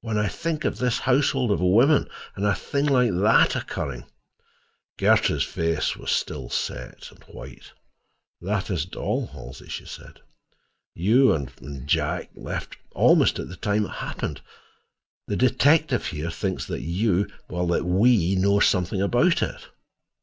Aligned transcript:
When 0.00 0.16
I 0.16 0.28
think 0.28 0.64
of 0.64 0.78
this 0.78 1.00
houseful 1.00 1.52
of 1.52 1.60
women, 1.60 2.08
and 2.34 2.46
a 2.46 2.54
thing 2.54 2.86
like 2.86 3.10
that 3.10 3.54
occurring!" 3.54 4.06
Gertrude's 4.96 5.44
face 5.44 5.94
was 5.94 6.10
still 6.10 6.48
set 6.48 7.10
and 7.10 7.22
white. 7.24 7.72
"That 8.40 8.70
isn't 8.70 8.96
all, 8.96 9.26
Halsey," 9.26 9.68
she 9.68 9.84
said. 9.84 10.20
"You 10.94 11.34
and—and 11.34 11.86
Jack 11.86 12.30
left 12.34 12.78
almost 12.92 13.38
at 13.38 13.48
the 13.50 13.56
time 13.56 13.84
it 13.84 13.88
happened. 13.90 14.40
The 15.26 15.36
detective 15.36 16.06
here 16.06 16.30
thinks 16.30 16.64
that 16.64 16.80
you—that 16.80 17.84
we—know 17.84 18.60
something 18.60 19.02
about 19.02 19.42
it." 19.42 19.68